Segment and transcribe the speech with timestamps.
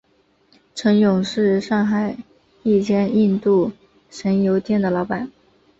[0.73, 2.17] 程勇是上海
[2.63, 3.71] 一间印度
[4.09, 5.31] 神油店的老板。